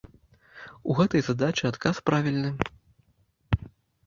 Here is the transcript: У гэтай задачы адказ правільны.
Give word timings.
У 0.93 0.95
гэтай 0.99 1.21
задачы 1.27 1.63
адказ 1.71 1.95
правільны. 2.11 2.49